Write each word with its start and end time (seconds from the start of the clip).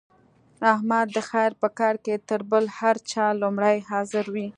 احمد 0.73 1.07
د 1.15 1.17
خیر 1.29 1.51
په 1.61 1.67
کار 1.79 1.95
کې 2.05 2.15
تر 2.29 2.41
بل 2.51 2.65
هر 2.79 2.95
چا 3.11 3.25
لومړی 3.41 3.77
حاضر 3.89 4.25
وي. 4.35 4.47